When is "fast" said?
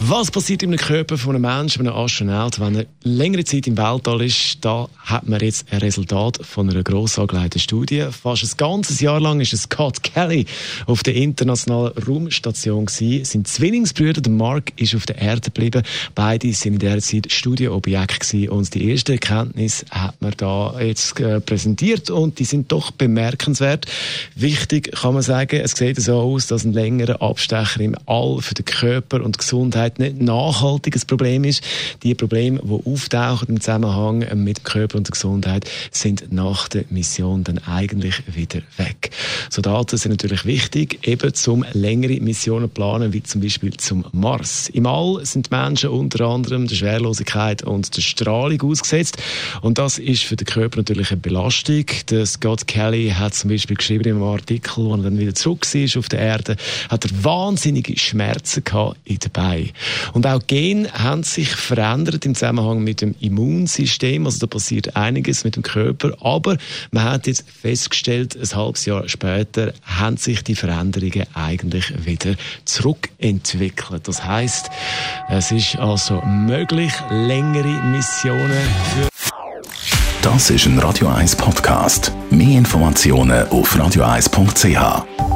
8.10-8.44